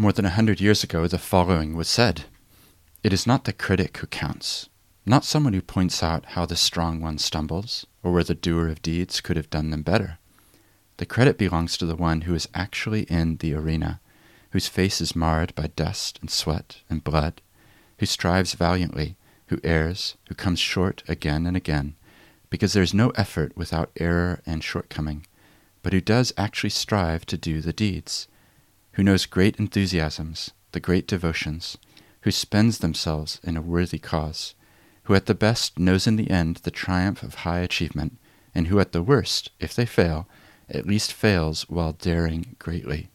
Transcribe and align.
More 0.00 0.12
than 0.12 0.24
a 0.24 0.30
hundred 0.30 0.60
years 0.60 0.84
ago, 0.84 1.08
the 1.08 1.18
following 1.18 1.74
was 1.74 1.88
said 1.88 2.26
It 3.02 3.12
is 3.12 3.26
not 3.26 3.46
the 3.46 3.52
critic 3.52 3.96
who 3.96 4.06
counts, 4.06 4.68
not 5.04 5.24
someone 5.24 5.54
who 5.54 5.60
points 5.60 6.04
out 6.04 6.24
how 6.24 6.46
the 6.46 6.54
strong 6.54 7.00
one 7.00 7.18
stumbles, 7.18 7.84
or 8.04 8.12
where 8.12 8.22
the 8.22 8.36
doer 8.36 8.68
of 8.68 8.80
deeds 8.80 9.20
could 9.20 9.36
have 9.36 9.50
done 9.50 9.70
them 9.70 9.82
better. 9.82 10.18
The 10.98 11.04
credit 11.04 11.36
belongs 11.36 11.76
to 11.78 11.84
the 11.84 11.96
one 11.96 12.20
who 12.20 12.34
is 12.36 12.48
actually 12.54 13.02
in 13.10 13.38
the 13.38 13.54
arena, 13.54 14.00
whose 14.52 14.68
face 14.68 15.00
is 15.00 15.16
marred 15.16 15.52
by 15.56 15.66
dust 15.66 16.20
and 16.20 16.30
sweat 16.30 16.76
and 16.88 17.02
blood, 17.02 17.42
who 17.98 18.06
strives 18.06 18.54
valiantly, 18.54 19.16
who 19.48 19.58
errs, 19.64 20.14
who 20.28 20.36
comes 20.36 20.60
short 20.60 21.02
again 21.08 21.44
and 21.44 21.56
again, 21.56 21.96
because 22.50 22.72
there 22.72 22.84
is 22.84 22.94
no 22.94 23.10
effort 23.16 23.56
without 23.56 23.90
error 23.96 24.42
and 24.46 24.62
shortcoming, 24.62 25.26
but 25.82 25.92
who 25.92 26.00
does 26.00 26.32
actually 26.36 26.70
strive 26.70 27.26
to 27.26 27.36
do 27.36 27.60
the 27.60 27.72
deeds, 27.72 28.28
who 28.98 29.04
knows 29.04 29.26
great 29.26 29.60
enthusiasms, 29.60 30.50
the 30.72 30.80
great 30.80 31.06
devotions, 31.06 31.78
who 32.22 32.32
spends 32.32 32.78
themselves 32.78 33.40
in 33.44 33.56
a 33.56 33.62
worthy 33.62 33.96
cause, 33.96 34.56
who 35.04 35.14
at 35.14 35.26
the 35.26 35.36
best 35.36 35.78
knows 35.78 36.08
in 36.08 36.16
the 36.16 36.28
end 36.32 36.56
the 36.56 36.70
triumph 36.72 37.22
of 37.22 37.46
high 37.46 37.60
achievement, 37.60 38.18
and 38.56 38.66
who 38.66 38.80
at 38.80 38.90
the 38.90 39.00
worst, 39.00 39.52
if 39.60 39.72
they 39.72 39.86
fail, 39.86 40.26
at 40.68 40.84
least 40.84 41.12
fails 41.12 41.62
while 41.68 41.92
daring 41.92 42.56
greatly, 42.58 43.08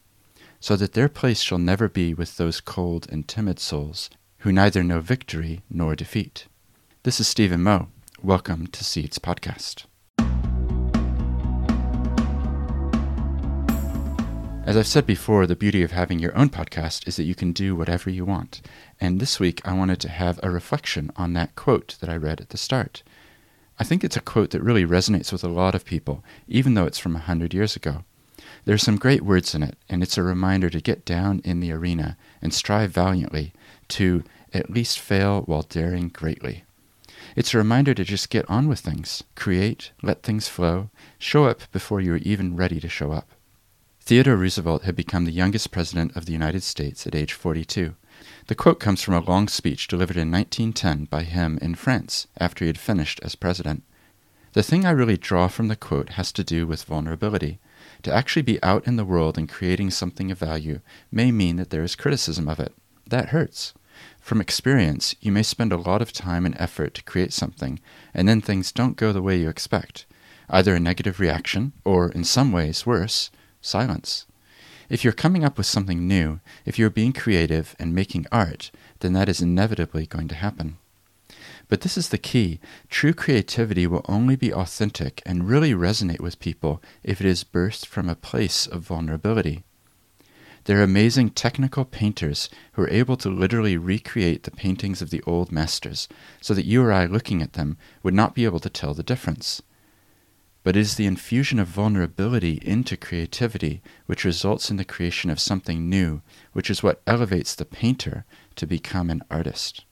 so 0.58 0.74
that 0.74 0.94
their 0.94 1.10
place 1.10 1.42
shall 1.42 1.58
never 1.58 1.86
be 1.86 2.14
with 2.14 2.38
those 2.38 2.62
cold 2.62 3.06
and 3.12 3.28
timid 3.28 3.60
souls 3.60 4.08
who 4.38 4.50
neither 4.50 4.82
know 4.82 5.00
victory 5.00 5.60
nor 5.68 5.94
defeat. 5.94 6.46
This 7.02 7.20
is 7.20 7.28
Stephen 7.28 7.62
Moe. 7.62 7.88
Welcome 8.22 8.68
to 8.68 8.82
Seeds 8.82 9.18
Podcast. 9.18 9.84
As 14.66 14.78
I've 14.78 14.86
said 14.86 15.04
before, 15.04 15.46
the 15.46 15.54
beauty 15.54 15.82
of 15.82 15.90
having 15.90 16.18
your 16.18 16.34
own 16.34 16.48
podcast 16.48 17.06
is 17.06 17.16
that 17.16 17.24
you 17.24 17.34
can 17.34 17.52
do 17.52 17.76
whatever 17.76 18.08
you 18.08 18.24
want. 18.24 18.62
And 18.98 19.20
this 19.20 19.38
week 19.38 19.60
I 19.62 19.74
wanted 19.74 20.00
to 20.00 20.08
have 20.08 20.40
a 20.42 20.50
reflection 20.50 21.10
on 21.16 21.34
that 21.34 21.54
quote 21.54 21.98
that 22.00 22.08
I 22.08 22.16
read 22.16 22.40
at 22.40 22.48
the 22.48 22.56
start. 22.56 23.02
I 23.78 23.84
think 23.84 24.02
it's 24.02 24.16
a 24.16 24.22
quote 24.22 24.52
that 24.52 24.62
really 24.62 24.86
resonates 24.86 25.30
with 25.30 25.44
a 25.44 25.48
lot 25.48 25.74
of 25.74 25.84
people, 25.84 26.24
even 26.48 26.72
though 26.72 26.86
it's 26.86 26.98
from 26.98 27.14
a 27.14 27.18
hundred 27.18 27.52
years 27.52 27.76
ago. 27.76 28.04
There 28.64 28.74
are 28.74 28.78
some 28.78 28.96
great 28.96 29.20
words 29.20 29.54
in 29.54 29.62
it, 29.62 29.76
and 29.90 30.02
it's 30.02 30.16
a 30.16 30.22
reminder 30.22 30.70
to 30.70 30.80
get 30.80 31.04
down 31.04 31.42
in 31.44 31.60
the 31.60 31.70
arena 31.70 32.16
and 32.40 32.54
strive 32.54 32.90
valiantly 32.90 33.52
to 33.88 34.24
at 34.54 34.70
least 34.70 34.98
fail 34.98 35.42
while 35.42 35.62
daring 35.62 36.08
greatly. 36.08 36.64
It's 37.36 37.52
a 37.52 37.58
reminder 37.58 37.92
to 37.92 38.02
just 38.04 38.30
get 38.30 38.48
on 38.48 38.68
with 38.68 38.80
things, 38.80 39.24
create, 39.34 39.90
let 40.02 40.22
things 40.22 40.48
flow, 40.48 40.88
show 41.18 41.44
up 41.44 41.70
before 41.70 42.00
you're 42.00 42.16
even 42.16 42.56
ready 42.56 42.80
to 42.80 42.88
show 42.88 43.12
up. 43.12 43.28
Theodore 44.06 44.36
Roosevelt 44.36 44.82
had 44.82 44.96
become 44.96 45.24
the 45.24 45.32
youngest 45.32 45.70
president 45.70 46.14
of 46.14 46.26
the 46.26 46.32
United 46.32 46.62
States 46.62 47.06
at 47.06 47.14
age 47.14 47.32
42. 47.32 47.94
The 48.48 48.54
quote 48.54 48.78
comes 48.78 49.00
from 49.00 49.14
a 49.14 49.20
long 49.20 49.48
speech 49.48 49.88
delivered 49.88 50.18
in 50.18 50.30
1910 50.30 51.06
by 51.06 51.22
him 51.22 51.58
in 51.62 51.74
France 51.74 52.26
after 52.36 52.64
he 52.64 52.66
had 52.66 52.76
finished 52.76 53.18
as 53.22 53.34
president. 53.34 53.82
The 54.52 54.62
thing 54.62 54.84
I 54.84 54.90
really 54.90 55.16
draw 55.16 55.48
from 55.48 55.68
the 55.68 55.74
quote 55.74 56.10
has 56.10 56.32
to 56.32 56.44
do 56.44 56.66
with 56.66 56.84
vulnerability. 56.84 57.60
To 58.02 58.12
actually 58.12 58.42
be 58.42 58.62
out 58.62 58.86
in 58.86 58.96
the 58.96 59.06
world 59.06 59.38
and 59.38 59.48
creating 59.48 59.90
something 59.90 60.30
of 60.30 60.38
value 60.38 60.80
may 61.10 61.32
mean 61.32 61.56
that 61.56 61.70
there 61.70 61.82
is 61.82 61.96
criticism 61.96 62.46
of 62.46 62.60
it. 62.60 62.74
That 63.08 63.30
hurts. 63.30 63.72
From 64.20 64.38
experience, 64.38 65.14
you 65.22 65.32
may 65.32 65.42
spend 65.42 65.72
a 65.72 65.78
lot 65.78 66.02
of 66.02 66.12
time 66.12 66.44
and 66.44 66.54
effort 66.58 66.92
to 66.92 67.02
create 67.04 67.32
something, 67.32 67.80
and 68.12 68.28
then 68.28 68.42
things 68.42 68.70
don't 68.70 68.98
go 68.98 69.14
the 69.14 69.22
way 69.22 69.38
you 69.38 69.48
expect. 69.48 70.04
Either 70.50 70.74
a 70.74 70.80
negative 70.80 71.20
reaction, 71.20 71.72
or, 71.86 72.10
in 72.10 72.22
some 72.22 72.52
ways, 72.52 72.84
worse, 72.84 73.30
silence. 73.64 74.26
If 74.88 75.02
you're 75.02 75.12
coming 75.12 75.44
up 75.44 75.56
with 75.56 75.66
something 75.66 76.06
new, 76.06 76.40
if 76.66 76.78
you're 76.78 76.90
being 76.90 77.12
creative 77.12 77.74
and 77.78 77.94
making 77.94 78.26
art, 78.30 78.70
then 79.00 79.14
that 79.14 79.28
is 79.28 79.40
inevitably 79.40 80.06
going 80.06 80.28
to 80.28 80.34
happen. 80.34 80.76
But 81.68 81.80
this 81.80 81.96
is 81.96 82.10
the 82.10 82.18
key. 82.18 82.60
True 82.90 83.14
creativity 83.14 83.86
will 83.86 84.04
only 84.08 84.36
be 84.36 84.52
authentic 84.52 85.22
and 85.24 85.48
really 85.48 85.72
resonate 85.72 86.20
with 86.20 86.38
people 86.38 86.82
if 87.02 87.20
it 87.20 87.26
is 87.26 87.44
birthed 87.44 87.86
from 87.86 88.08
a 88.08 88.14
place 88.14 88.66
of 88.66 88.82
vulnerability. 88.82 89.64
There 90.64 90.80
are 90.80 90.82
amazing 90.82 91.30
technical 91.30 91.84
painters 91.84 92.48
who 92.72 92.82
are 92.82 92.88
able 92.88 93.16
to 93.18 93.28
literally 93.28 93.76
recreate 93.76 94.44
the 94.44 94.50
paintings 94.50 95.02
of 95.02 95.10
the 95.10 95.22
old 95.26 95.52
masters 95.52 96.08
so 96.40 96.54
that 96.54 96.66
you 96.66 96.82
or 96.82 96.92
I 96.92 97.06
looking 97.06 97.42
at 97.42 97.54
them 97.54 97.76
would 98.02 98.14
not 98.14 98.34
be 98.34 98.44
able 98.44 98.60
to 98.60 98.70
tell 98.70 98.94
the 98.94 99.02
difference 99.02 99.62
but 100.64 100.74
it 100.74 100.80
is 100.80 100.96
the 100.96 101.06
infusion 101.06 101.60
of 101.60 101.68
vulnerability 101.68 102.58
into 102.62 102.96
creativity 102.96 103.82
which 104.06 104.24
results 104.24 104.70
in 104.70 104.78
the 104.78 104.84
creation 104.84 105.30
of 105.30 105.38
something 105.38 105.88
new, 105.88 106.22
which 106.54 106.70
is 106.70 106.82
what 106.82 107.02
elevates 107.06 107.54
the 107.54 107.66
painter 107.66 108.24
to 108.56 108.66
become 108.66 109.10
an 109.10 109.22
artist. 109.30 109.84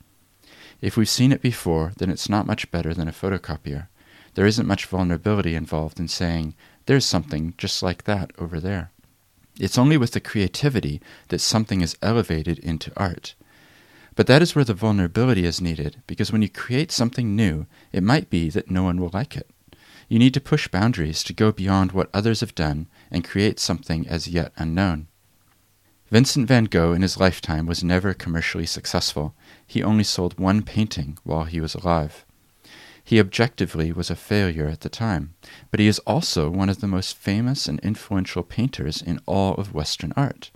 If 0.80 0.96
we've 0.96 1.08
seen 1.08 1.30
it 1.30 1.42
before, 1.42 1.92
then 1.98 2.10
it's 2.10 2.28
not 2.28 2.46
much 2.46 2.70
better 2.70 2.94
than 2.94 3.06
a 3.06 3.12
photocopier. 3.12 3.88
There 4.34 4.46
isn't 4.46 4.66
much 4.66 4.86
vulnerability 4.86 5.54
involved 5.54 6.00
in 6.00 6.08
saying, 6.08 6.54
there's 6.86 7.04
something 7.04 7.54
just 7.58 7.82
like 7.82 8.04
that 8.04 8.32
over 8.38 8.58
there. 8.58 8.90
It's 9.60 9.78
only 9.78 9.98
with 9.98 10.12
the 10.12 10.20
creativity 10.20 11.02
that 11.28 11.40
something 11.40 11.82
is 11.82 11.98
elevated 12.00 12.58
into 12.58 12.90
art. 12.96 13.34
But 14.16 14.26
that 14.26 14.42
is 14.42 14.54
where 14.54 14.64
the 14.64 14.74
vulnerability 14.74 15.44
is 15.44 15.60
needed, 15.60 16.02
because 16.06 16.32
when 16.32 16.42
you 16.42 16.48
create 16.48 16.90
something 16.90 17.36
new, 17.36 17.66
it 17.92 18.02
might 18.02 18.30
be 18.30 18.48
that 18.50 18.70
no 18.70 18.82
one 18.82 19.00
will 19.00 19.10
like 19.12 19.36
it. 19.36 19.51
You 20.12 20.18
need 20.18 20.34
to 20.34 20.42
push 20.42 20.68
boundaries 20.68 21.24
to 21.24 21.32
go 21.32 21.52
beyond 21.52 21.92
what 21.92 22.10
others 22.12 22.40
have 22.40 22.54
done 22.54 22.86
and 23.10 23.24
create 23.24 23.58
something 23.58 24.06
as 24.06 24.28
yet 24.28 24.52
unknown. 24.58 25.06
Vincent 26.10 26.46
van 26.46 26.64
Gogh 26.64 26.92
in 26.92 27.00
his 27.00 27.18
lifetime 27.18 27.64
was 27.64 27.82
never 27.82 28.12
commercially 28.12 28.66
successful. 28.66 29.34
He 29.66 29.82
only 29.82 30.04
sold 30.04 30.38
one 30.38 30.64
painting 30.64 31.16
while 31.24 31.44
he 31.44 31.62
was 31.62 31.74
alive. 31.74 32.26
He 33.02 33.18
objectively 33.18 33.90
was 33.90 34.10
a 34.10 34.14
failure 34.14 34.66
at 34.66 34.82
the 34.82 34.90
time, 34.90 35.32
but 35.70 35.80
he 35.80 35.86
is 35.86 35.98
also 36.00 36.50
one 36.50 36.68
of 36.68 36.82
the 36.82 36.86
most 36.86 37.16
famous 37.16 37.66
and 37.66 37.80
influential 37.80 38.42
painters 38.42 39.00
in 39.00 39.18
all 39.24 39.54
of 39.54 39.72
Western 39.72 40.12
art. 40.14 40.50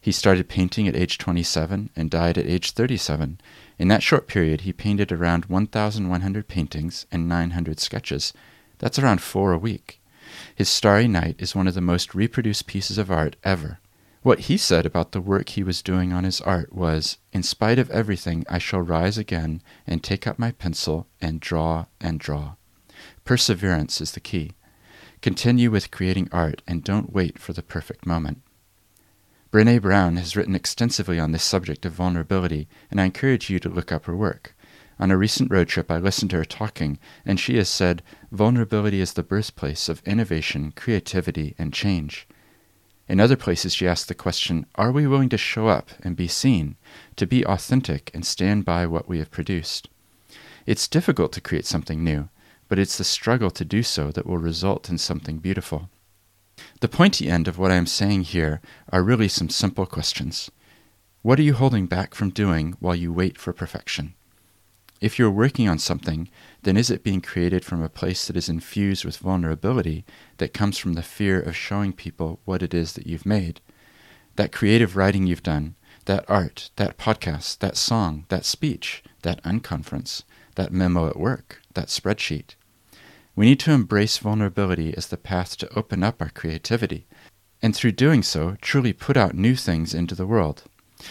He 0.00 0.12
started 0.12 0.48
painting 0.48 0.86
at 0.86 0.94
age 0.94 1.18
27 1.18 1.90
and 1.96 2.08
died 2.08 2.38
at 2.38 2.46
age 2.46 2.70
37. 2.70 3.40
In 3.80 3.88
that 3.88 4.04
short 4.04 4.28
period, 4.28 4.60
he 4.60 4.72
painted 4.72 5.10
around 5.10 5.46
1,100 5.46 6.46
paintings 6.46 7.04
and 7.10 7.28
900 7.28 7.80
sketches, 7.80 8.32
that's 8.78 8.98
around 8.98 9.20
four 9.20 9.52
a 9.52 9.58
week. 9.58 10.00
His 10.54 10.68
Starry 10.68 11.08
Night 11.08 11.36
is 11.38 11.54
one 11.54 11.66
of 11.66 11.74
the 11.74 11.80
most 11.80 12.14
reproduced 12.14 12.66
pieces 12.66 12.98
of 12.98 13.10
art 13.10 13.36
ever. 13.44 13.78
What 14.22 14.40
he 14.40 14.56
said 14.56 14.86
about 14.86 15.12
the 15.12 15.20
work 15.20 15.50
he 15.50 15.62
was 15.62 15.82
doing 15.82 16.12
on 16.12 16.24
his 16.24 16.40
art 16.40 16.72
was, 16.72 17.18
In 17.32 17.44
spite 17.44 17.78
of 17.78 17.90
everything, 17.90 18.44
I 18.50 18.58
shall 18.58 18.80
rise 18.80 19.16
again 19.16 19.62
and 19.86 20.02
take 20.02 20.26
up 20.26 20.38
my 20.38 20.50
pencil 20.50 21.06
and 21.20 21.38
draw 21.38 21.86
and 22.00 22.18
draw. 22.18 22.54
Perseverance 23.24 24.00
is 24.00 24.12
the 24.12 24.20
key. 24.20 24.54
Continue 25.22 25.70
with 25.70 25.92
creating 25.92 26.28
art 26.32 26.62
and 26.66 26.82
don't 26.82 27.12
wait 27.12 27.38
for 27.38 27.52
the 27.52 27.62
perfect 27.62 28.04
moment. 28.04 28.42
Brene 29.52 29.80
Brown 29.80 30.16
has 30.16 30.36
written 30.36 30.56
extensively 30.56 31.20
on 31.20 31.30
this 31.30 31.44
subject 31.44 31.86
of 31.86 31.92
vulnerability, 31.92 32.68
and 32.90 33.00
I 33.00 33.04
encourage 33.04 33.48
you 33.48 33.60
to 33.60 33.68
look 33.68 33.92
up 33.92 34.06
her 34.06 34.16
work. 34.16 34.55
On 34.98 35.10
a 35.10 35.16
recent 35.16 35.50
road 35.50 35.68
trip, 35.68 35.90
I 35.90 35.98
listened 35.98 36.30
to 36.30 36.38
her 36.38 36.44
talking, 36.44 36.98
and 37.24 37.38
she 37.38 37.56
has 37.56 37.68
said, 37.68 38.02
Vulnerability 38.32 39.00
is 39.00 39.12
the 39.12 39.22
birthplace 39.22 39.90
of 39.90 40.02
innovation, 40.06 40.72
creativity, 40.74 41.54
and 41.58 41.72
change. 41.72 42.26
In 43.08 43.20
other 43.20 43.36
places, 43.36 43.74
she 43.74 43.86
asked 43.86 44.08
the 44.08 44.14
question, 44.14 44.66
Are 44.74 44.90
we 44.90 45.06
willing 45.06 45.28
to 45.28 45.38
show 45.38 45.68
up 45.68 45.90
and 46.00 46.16
be 46.16 46.26
seen, 46.26 46.76
to 47.16 47.26
be 47.26 47.44
authentic 47.44 48.10
and 48.14 48.24
stand 48.24 48.64
by 48.64 48.86
what 48.86 49.06
we 49.08 49.18
have 49.18 49.30
produced? 49.30 49.88
It's 50.64 50.88
difficult 50.88 51.32
to 51.32 51.40
create 51.40 51.66
something 51.66 52.02
new, 52.02 52.30
but 52.68 52.78
it's 52.78 52.98
the 52.98 53.04
struggle 53.04 53.50
to 53.50 53.64
do 53.64 53.82
so 53.82 54.10
that 54.10 54.26
will 54.26 54.38
result 54.38 54.88
in 54.88 54.98
something 54.98 55.38
beautiful. 55.38 55.90
The 56.80 56.88
pointy 56.88 57.28
end 57.30 57.48
of 57.48 57.58
what 57.58 57.70
I 57.70 57.76
am 57.76 57.86
saying 57.86 58.22
here 58.22 58.60
are 58.90 59.02
really 59.02 59.28
some 59.28 59.50
simple 59.50 59.84
questions. 59.84 60.50
What 61.20 61.38
are 61.38 61.42
you 61.42 61.54
holding 61.54 61.86
back 61.86 62.14
from 62.14 62.30
doing 62.30 62.76
while 62.80 62.94
you 62.94 63.12
wait 63.12 63.38
for 63.38 63.52
perfection? 63.52 64.14
If 65.00 65.18
you're 65.18 65.30
working 65.30 65.68
on 65.68 65.78
something, 65.78 66.30
then 66.62 66.76
is 66.76 66.90
it 66.90 67.04
being 67.04 67.20
created 67.20 67.64
from 67.64 67.82
a 67.82 67.88
place 67.88 68.26
that 68.26 68.36
is 68.36 68.48
infused 68.48 69.04
with 69.04 69.18
vulnerability 69.18 70.06
that 70.38 70.54
comes 70.54 70.78
from 70.78 70.94
the 70.94 71.02
fear 71.02 71.38
of 71.38 71.54
showing 71.54 71.92
people 71.92 72.40
what 72.44 72.62
it 72.62 72.72
is 72.72 72.94
that 72.94 73.06
you've 73.06 73.26
made? 73.26 73.60
That 74.36 74.52
creative 74.52 74.96
writing 74.96 75.26
you've 75.26 75.42
done, 75.42 75.74
that 76.06 76.24
art, 76.28 76.70
that 76.76 76.96
podcast, 76.96 77.58
that 77.58 77.76
song, 77.76 78.24
that 78.28 78.46
speech, 78.46 79.04
that 79.22 79.42
unconference, 79.44 80.22
that 80.54 80.72
memo 80.72 81.08
at 81.08 81.18
work, 81.18 81.60
that 81.74 81.88
spreadsheet. 81.88 82.54
We 83.34 83.44
need 83.44 83.60
to 83.60 83.72
embrace 83.72 84.16
vulnerability 84.16 84.96
as 84.96 85.08
the 85.08 85.18
path 85.18 85.58
to 85.58 85.78
open 85.78 86.02
up 86.02 86.22
our 86.22 86.30
creativity, 86.30 87.06
and 87.60 87.76
through 87.76 87.92
doing 87.92 88.22
so, 88.22 88.56
truly 88.62 88.94
put 88.94 89.16
out 89.16 89.34
new 89.34 89.56
things 89.56 89.92
into 89.92 90.14
the 90.14 90.26
world. 90.26 90.64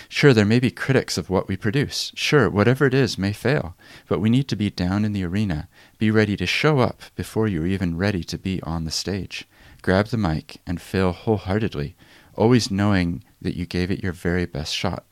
Sure, 0.09 0.33
there 0.33 0.45
may 0.45 0.59
be 0.59 0.71
critics 0.71 1.17
of 1.17 1.29
what 1.29 1.47
we 1.47 1.55
produce. 1.55 2.11
Sure, 2.15 2.49
whatever 2.49 2.85
it 2.85 2.93
is 2.93 3.17
may 3.17 3.31
fail, 3.31 3.75
but 4.07 4.19
we 4.19 4.29
need 4.29 4.47
to 4.47 4.55
be 4.55 4.69
down 4.69 5.05
in 5.05 5.13
the 5.13 5.23
arena, 5.23 5.67
be 5.97 6.09
ready 6.09 6.35
to 6.35 6.47
show 6.47 6.79
up 6.79 7.03
before 7.15 7.47
you're 7.47 7.67
even 7.67 7.97
ready 7.97 8.23
to 8.23 8.37
be 8.37 8.61
on 8.63 8.85
the 8.85 8.91
stage. 8.91 9.47
Grab 9.81 10.07
the 10.07 10.17
mic 10.17 10.57
and 10.65 10.81
fail 10.81 11.11
wholeheartedly, 11.11 11.95
always 12.33 12.71
knowing 12.71 13.23
that 13.41 13.55
you 13.55 13.65
gave 13.65 13.91
it 13.91 14.03
your 14.03 14.13
very 14.13 14.45
best 14.45 14.73
shot. 14.73 15.05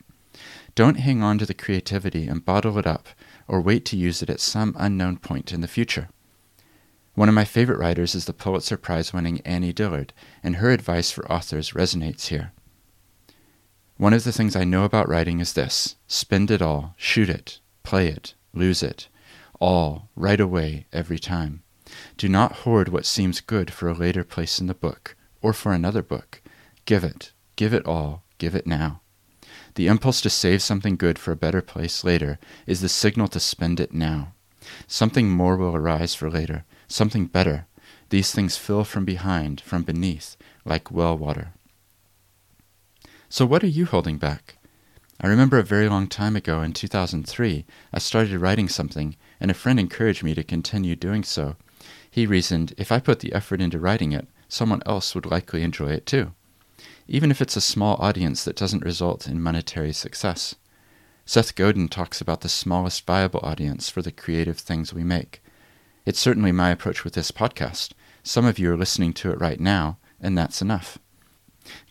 Don't 0.74 0.98
hang 0.98 1.22
on 1.22 1.38
to 1.38 1.46
the 1.46 1.54
creativity 1.54 2.26
and 2.26 2.44
bottle 2.44 2.76
it 2.78 2.86
up 2.86 3.08
or 3.46 3.60
wait 3.60 3.84
to 3.86 3.96
use 3.96 4.22
it 4.22 4.30
at 4.30 4.40
some 4.40 4.74
unknown 4.76 5.18
point 5.18 5.52
in 5.52 5.60
the 5.60 5.68
future. 5.68 6.08
One 7.14 7.28
of 7.28 7.34
my 7.34 7.44
favorite 7.44 7.78
writers 7.78 8.16
is 8.16 8.24
the 8.24 8.32
Pulitzer 8.32 8.76
Prize 8.76 9.12
winning 9.12 9.40
Annie 9.42 9.72
Dillard, 9.72 10.12
and 10.42 10.56
her 10.56 10.70
advice 10.70 11.12
for 11.12 11.30
authors 11.30 11.70
resonates 11.70 12.26
here. 12.26 12.52
One 13.96 14.12
of 14.12 14.24
the 14.24 14.32
things 14.32 14.56
I 14.56 14.64
know 14.64 14.82
about 14.82 15.08
writing 15.08 15.38
is 15.38 15.52
this 15.52 15.94
spend 16.08 16.50
it 16.50 16.60
all, 16.60 16.94
shoot 16.96 17.28
it, 17.28 17.60
play 17.84 18.08
it, 18.08 18.34
lose 18.52 18.82
it, 18.82 19.08
all, 19.60 20.08
right 20.16 20.40
away, 20.40 20.86
every 20.92 21.18
time. 21.18 21.62
Do 22.16 22.28
not 22.28 22.64
hoard 22.64 22.88
what 22.88 23.06
seems 23.06 23.40
good 23.40 23.72
for 23.72 23.88
a 23.88 23.94
later 23.94 24.24
place 24.24 24.58
in 24.58 24.66
the 24.66 24.74
book, 24.74 25.14
or 25.40 25.52
for 25.52 25.72
another 25.72 26.02
book. 26.02 26.42
Give 26.86 27.04
it, 27.04 27.30
give 27.54 27.72
it 27.72 27.86
all, 27.86 28.24
give 28.38 28.56
it 28.56 28.66
now. 28.66 29.00
The 29.76 29.86
impulse 29.86 30.20
to 30.22 30.30
save 30.30 30.60
something 30.60 30.96
good 30.96 31.16
for 31.16 31.30
a 31.30 31.36
better 31.36 31.62
place 31.62 32.02
later 32.02 32.40
is 32.66 32.80
the 32.80 32.88
signal 32.88 33.28
to 33.28 33.38
spend 33.38 33.78
it 33.78 33.94
now. 33.94 34.32
Something 34.88 35.30
more 35.30 35.56
will 35.56 35.76
arise 35.76 36.16
for 36.16 36.28
later, 36.28 36.64
something 36.88 37.26
better. 37.26 37.66
These 38.10 38.32
things 38.32 38.56
fill 38.56 38.82
from 38.82 39.04
behind, 39.04 39.60
from 39.60 39.82
beneath, 39.82 40.36
like 40.64 40.90
well 40.90 41.16
water. 41.16 41.52
So, 43.28 43.46
what 43.46 43.64
are 43.64 43.68
you 43.68 43.86
holding 43.86 44.18
back? 44.18 44.58
I 45.20 45.28
remember 45.28 45.58
a 45.58 45.64
very 45.64 45.88
long 45.88 46.08
time 46.08 46.36
ago 46.36 46.60
in 46.60 46.72
2003, 46.72 47.64
I 47.92 47.98
started 47.98 48.38
writing 48.38 48.68
something, 48.68 49.16
and 49.40 49.50
a 49.50 49.54
friend 49.54 49.80
encouraged 49.80 50.22
me 50.22 50.34
to 50.34 50.44
continue 50.44 50.96
doing 50.96 51.22
so. 51.22 51.56
He 52.10 52.26
reasoned 52.26 52.74
if 52.76 52.92
I 52.92 53.00
put 53.00 53.20
the 53.20 53.32
effort 53.32 53.60
into 53.60 53.78
writing 53.78 54.12
it, 54.12 54.28
someone 54.48 54.82
else 54.86 55.14
would 55.14 55.26
likely 55.26 55.62
enjoy 55.62 55.90
it 55.90 56.06
too, 56.06 56.32
even 57.08 57.30
if 57.30 57.40
it's 57.40 57.56
a 57.56 57.60
small 57.60 57.96
audience 57.96 58.44
that 58.44 58.56
doesn't 58.56 58.84
result 58.84 59.26
in 59.26 59.42
monetary 59.42 59.92
success. 59.92 60.54
Seth 61.26 61.54
Godin 61.54 61.88
talks 61.88 62.20
about 62.20 62.42
the 62.42 62.48
smallest 62.48 63.06
viable 63.06 63.40
audience 63.42 63.88
for 63.88 64.02
the 64.02 64.12
creative 64.12 64.58
things 64.58 64.92
we 64.92 65.04
make. 65.04 65.42
It's 66.04 66.20
certainly 66.20 66.52
my 66.52 66.70
approach 66.70 67.02
with 67.02 67.14
this 67.14 67.30
podcast. 67.30 67.92
Some 68.22 68.44
of 68.44 68.58
you 68.58 68.70
are 68.72 68.76
listening 68.76 69.14
to 69.14 69.30
it 69.30 69.40
right 69.40 69.58
now, 69.58 69.98
and 70.20 70.36
that's 70.36 70.60
enough. 70.60 70.98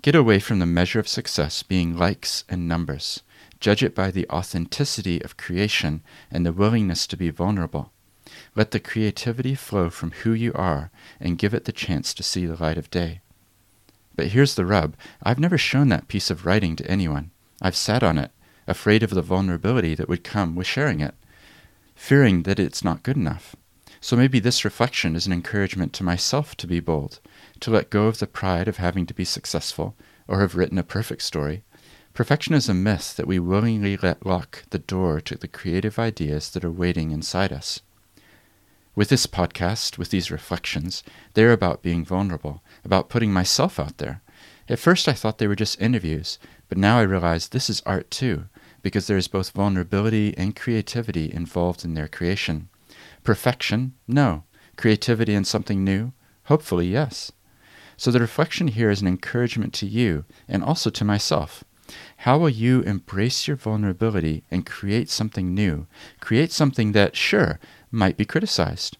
Get 0.01 0.15
away 0.15 0.39
from 0.39 0.59
the 0.59 0.65
measure 0.65 0.99
of 0.99 1.07
success 1.07 1.63
being 1.63 1.97
likes 1.97 2.43
and 2.47 2.67
numbers. 2.67 3.21
Judge 3.59 3.83
it 3.83 3.95
by 3.95 4.11
the 4.11 4.29
authenticity 4.29 5.21
of 5.21 5.37
creation 5.37 6.01
and 6.29 6.45
the 6.45 6.53
willingness 6.53 7.07
to 7.07 7.17
be 7.17 7.29
vulnerable. 7.29 7.91
Let 8.55 8.71
the 8.71 8.79
creativity 8.79 9.55
flow 9.55 9.89
from 9.89 10.11
who 10.11 10.33
you 10.33 10.53
are 10.53 10.91
and 11.19 11.37
give 11.37 11.53
it 11.53 11.65
the 11.65 11.71
chance 11.71 12.13
to 12.13 12.23
see 12.23 12.45
the 12.45 12.61
light 12.61 12.77
of 12.77 12.91
day. 12.91 13.21
But 14.15 14.27
here's 14.27 14.55
the 14.55 14.65
rub 14.65 14.95
I've 15.21 15.39
never 15.39 15.57
shown 15.57 15.89
that 15.89 16.07
piece 16.07 16.29
of 16.29 16.45
writing 16.45 16.75
to 16.75 16.89
anyone. 16.89 17.31
I've 17.61 17.75
sat 17.75 18.03
on 18.03 18.17
it, 18.17 18.31
afraid 18.67 19.01
of 19.03 19.11
the 19.11 19.21
vulnerability 19.21 19.95
that 19.95 20.09
would 20.09 20.23
come 20.23 20.55
with 20.55 20.67
sharing 20.67 20.99
it, 20.99 21.15
fearing 21.95 22.43
that 22.43 22.59
it's 22.59 22.83
not 22.83 23.03
good 23.03 23.17
enough. 23.17 23.55
So 24.03 24.17
maybe 24.17 24.41
this 24.41 24.65
reflection 24.65 25.15
is 25.15 25.27
an 25.27 25.31
encouragement 25.31 25.93
to 25.93 26.03
myself 26.03 26.57
to 26.57 26.67
be 26.67 26.81
bold, 26.81 27.21
to 27.61 27.71
let 27.71 27.89
go 27.89 28.07
of 28.07 28.19
the 28.19 28.27
pride 28.27 28.67
of 28.67 28.75
having 28.75 29.05
to 29.05 29.13
be 29.13 29.23
successful 29.23 29.95
or 30.27 30.41
have 30.41 30.55
written 30.55 30.77
a 30.77 30.83
perfect 30.83 31.21
story. 31.21 31.63
Perfection 32.13 32.53
is 32.53 32.67
a 32.67 32.73
myth 32.73 33.15
that 33.15 33.27
we 33.27 33.39
willingly 33.39 33.95
let 33.95 34.25
lock 34.25 34.65
the 34.71 34.79
door 34.79 35.21
to 35.21 35.37
the 35.37 35.47
creative 35.47 35.97
ideas 35.97 36.49
that 36.49 36.65
are 36.65 36.69
waiting 36.69 37.11
inside 37.11 37.53
us. 37.53 37.79
With 38.93 39.07
this 39.07 39.25
podcast, 39.25 39.97
with 39.97 40.09
these 40.09 40.29
reflections, 40.29 41.01
they're 41.33 41.53
about 41.53 41.81
being 41.81 42.03
vulnerable, 42.03 42.61
about 42.83 43.07
putting 43.07 43.31
myself 43.31 43.79
out 43.79 43.99
there. 43.99 44.21
At 44.67 44.79
first, 44.79 45.07
I 45.07 45.13
thought 45.13 45.37
they 45.37 45.47
were 45.47 45.55
just 45.55 45.81
interviews, 45.81 46.39
but 46.67 46.77
now 46.77 46.99
I 46.99 47.03
realize 47.03 47.47
this 47.47 47.69
is 47.69 47.81
art 47.85 48.11
too, 48.11 48.49
because 48.81 49.07
there 49.07 49.15
is 49.15 49.29
both 49.29 49.51
vulnerability 49.51 50.37
and 50.37 50.57
creativity 50.57 51.31
involved 51.31 51.85
in 51.85 51.93
their 51.93 52.09
creation. 52.09 52.67
Perfection? 53.23 53.93
No. 54.07 54.43
Creativity 54.75 55.33
and 55.33 55.47
something 55.47 55.83
new? 55.83 56.13
Hopefully, 56.45 56.87
yes. 56.87 57.31
So 57.95 58.11
the 58.11 58.19
reflection 58.19 58.67
here 58.67 58.89
is 58.89 59.01
an 59.01 59.07
encouragement 59.07 59.73
to 59.75 59.85
you 59.85 60.25
and 60.47 60.63
also 60.63 60.89
to 60.89 61.05
myself. 61.05 61.63
How 62.17 62.37
will 62.37 62.49
you 62.49 62.81
embrace 62.81 63.47
your 63.47 63.57
vulnerability 63.57 64.43
and 64.49 64.65
create 64.65 65.09
something 65.09 65.53
new? 65.53 65.87
Create 66.19 66.51
something 66.51 66.93
that, 66.93 67.15
sure, 67.15 67.59
might 67.91 68.17
be 68.17 68.25
criticized. 68.25 68.97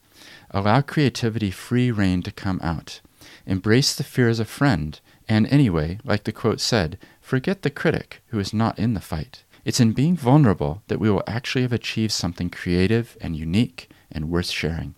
Allow 0.52 0.82
creativity 0.82 1.50
free 1.50 1.92
rein 1.92 2.22
to 2.24 2.32
come 2.32 2.60
out. 2.62 3.02
Embrace 3.46 3.96
the 3.96 4.04
fear 4.04 4.30
as 4.30 4.40
a 4.40 4.46
friend, 4.46 5.00
and 5.28 5.48
anyway, 5.48 5.98
like 6.04 6.26
the 6.26 6.32
quote 6.32 6.62
said, 6.62 6.98
forget 7.22 7.62
the 7.62 7.70
critic 7.70 8.22
who 8.28 8.40
is 8.40 8.54
not 8.54 8.78
in 8.78 8.94
the 8.94 9.02
fight. 9.02 9.44
It's 9.66 9.80
in 9.80 9.94
being 9.94 10.16
vulnerable 10.16 10.84
that 10.88 11.00
we 11.00 11.10
will 11.10 11.24
actually 11.26 11.62
have 11.62 11.74
achieved 11.74 12.12
something 12.12 12.50
creative 12.50 13.18
and 13.22 13.36
unique 13.36 13.90
and 14.14 14.30
worth 14.30 14.50
sharing. 14.50 14.96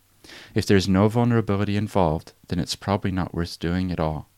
If 0.53 0.65
there's 0.65 0.87
no 0.87 1.07
vulnerability 1.07 1.77
involved, 1.77 2.33
then 2.47 2.59
it's 2.59 2.75
probably 2.75 3.11
not 3.11 3.33
worth 3.33 3.59
doing 3.59 3.91
at 3.91 3.99
all. 3.99 4.29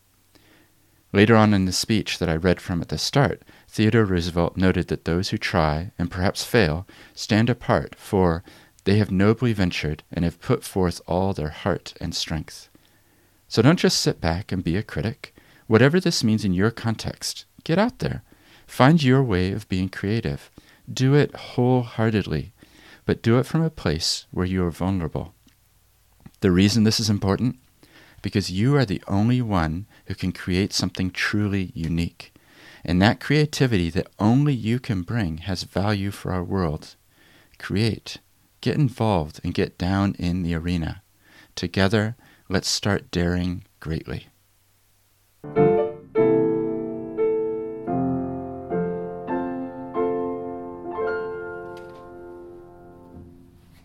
Later 1.14 1.36
on 1.36 1.54
in 1.54 1.66
the 1.66 1.72
speech 1.72 2.20
that 2.20 2.30
I 2.30 2.36
read 2.36 2.60
from 2.60 2.82
at 2.82 2.90
the 2.90 2.98
start, 2.98 3.44
Theodore 3.70 4.06
Roosevelt 4.06 4.58
noted 4.58 4.88
that 4.90 5.06
those 5.06 5.30
who 5.30 5.38
try, 5.38 5.92
and 5.98 6.12
perhaps 6.12 6.44
fail, 6.44 6.86
stand 7.14 7.50
apart, 7.50 7.96
for 7.96 8.44
they 8.84 8.98
have 8.98 9.12
nobly 9.12 9.54
ventured 9.54 10.04
and 10.12 10.26
have 10.26 10.42
put 10.42 10.64
forth 10.64 11.02
all 11.08 11.34
their 11.34 11.50
heart 11.50 11.94
and 12.02 12.14
strength. 12.14 12.70
So 13.48 13.62
don't 13.62 13.80
just 13.80 14.00
sit 14.00 14.20
back 14.20 14.52
and 14.52 14.64
be 14.64 14.76
a 14.76 14.84
critic. 14.84 15.34
Whatever 15.68 16.00
this 16.00 16.24
means 16.24 16.44
in 16.44 16.54
your 16.54 16.72
context, 16.72 17.46
get 17.64 17.78
out 17.78 18.00
there. 18.00 18.24
Find 18.66 19.02
your 19.02 19.24
way 19.24 19.52
of 19.54 19.70
being 19.70 19.90
creative. 19.90 20.52
Do 20.92 21.14
it 21.14 21.36
wholeheartedly 21.36 22.54
but 23.08 23.22
do 23.22 23.40
it 23.40 23.46
from 23.46 23.64
a 23.64 23.70
place 23.70 24.28
where 24.32 24.46
you 24.46 24.64
are 24.66 24.70
vulnerable. 24.70 25.34
The 26.42 26.52
reason 26.52 26.84
this 26.84 27.00
is 27.00 27.10
important? 27.10 27.58
Because 28.22 28.52
you 28.52 28.76
are 28.76 28.86
the 28.86 29.02
only 29.08 29.42
one 29.42 29.88
who 30.06 30.14
can 30.14 30.34
create 30.34 30.74
something 30.74 31.10
truly 31.10 31.72
unique. 31.74 32.34
And 32.84 33.02
that 33.02 33.22
creativity 33.22 33.90
that 33.92 34.12
only 34.20 34.54
you 34.54 34.80
can 34.80 35.04
bring 35.04 35.38
has 35.40 35.64
value 35.64 36.12
for 36.12 36.34
our 36.34 36.44
world. 36.44 36.96
Create, 37.58 38.18
get 38.60 38.76
involved, 38.76 39.40
and 39.42 39.54
get 39.54 39.78
down 39.78 40.14
in 40.20 40.44
the 40.44 40.54
arena. 40.54 41.02
Together, 41.56 42.18
let's 42.50 42.70
start 42.70 43.10
daring 43.10 43.64
greatly. 43.80 44.28